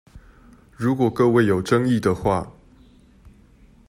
[0.75, 2.51] 如果各位有爭議的話